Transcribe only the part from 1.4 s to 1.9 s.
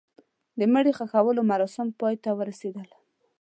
مراسم